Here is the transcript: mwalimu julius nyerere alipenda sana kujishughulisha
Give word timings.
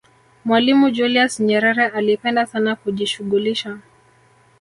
mwalimu 0.45 0.89
julius 0.89 1.39
nyerere 1.39 1.87
alipenda 1.87 2.45
sana 2.45 2.75
kujishughulisha 2.75 3.77